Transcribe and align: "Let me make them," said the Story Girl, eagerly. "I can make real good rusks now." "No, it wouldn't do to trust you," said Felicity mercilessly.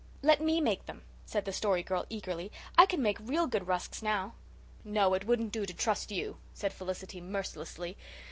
"Let 0.23 0.41
me 0.41 0.59
make 0.61 0.87
them," 0.87 1.03
said 1.27 1.45
the 1.45 1.53
Story 1.53 1.83
Girl, 1.83 2.07
eagerly. 2.09 2.51
"I 2.75 2.87
can 2.87 3.03
make 3.03 3.19
real 3.21 3.45
good 3.45 3.67
rusks 3.67 4.01
now." 4.01 4.33
"No, 4.83 5.13
it 5.13 5.27
wouldn't 5.27 5.51
do 5.51 5.63
to 5.63 5.75
trust 5.75 6.09
you," 6.11 6.37
said 6.55 6.73
Felicity 6.73 7.21
mercilessly. 7.21 7.97